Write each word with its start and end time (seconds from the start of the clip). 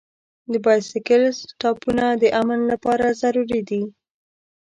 د 0.51 0.53
بایسکل 0.65 1.23
سټاپونه 1.49 2.05
د 2.21 2.23
امن 2.41 2.59
لپاره 2.71 3.05
ضروري 3.21 3.61
دي. 3.69 3.81